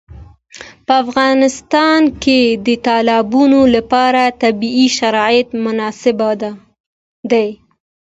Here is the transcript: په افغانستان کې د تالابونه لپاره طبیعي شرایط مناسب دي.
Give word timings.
په 0.85 0.93
افغانستان 1.03 2.01
کې 2.23 2.41
د 2.65 2.67
تالابونه 2.87 3.59
لپاره 3.75 4.21
طبیعي 4.41 4.87
شرایط 4.97 5.47
مناسب 5.63 6.19
دي. 7.31 7.47